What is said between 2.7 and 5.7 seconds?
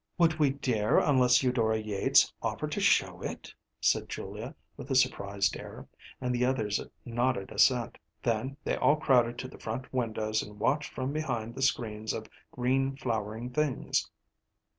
to show it?‚ÄĚ said Julia, with a surprised